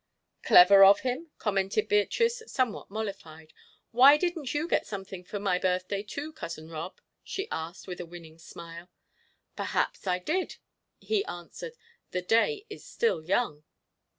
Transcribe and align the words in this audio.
"Clever 0.41 0.83
of 0.83 1.01
him," 1.01 1.29
commented 1.37 1.87
Beatrice, 1.87 2.41
somewhat 2.47 2.89
mollified. 2.89 3.53
"Why 3.91 4.17
didn't 4.17 4.51
you 4.55 4.67
get 4.67 4.87
something 4.87 5.23
for 5.23 5.39
my 5.39 5.59
birthday, 5.59 6.01
Cousin 6.01 6.69
Rob?" 6.71 6.99
she 7.23 7.47
asked, 7.51 7.85
with 7.85 8.01
a 8.01 8.05
winning 8.07 8.39
smile. 8.39 8.89
"Perhaps 9.55 10.07
I 10.07 10.17
did," 10.17 10.55
he 10.99 11.23
answered; 11.25 11.73
"the 12.09 12.23
day 12.23 12.65
is 12.67 12.83
still 12.83 13.23
young." 13.23 13.63